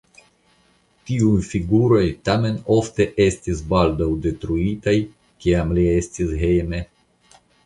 Tiuj 1.09 1.43
figuroj 1.49 2.01
tamen 2.29 2.57
ofte 2.77 3.07
estis 3.27 3.61
baldaŭ 3.75 4.09
detruitaj, 4.25 4.95
kiam 5.47 5.77
li 5.81 5.85
estis 6.01 6.35
hejme. 6.43 6.83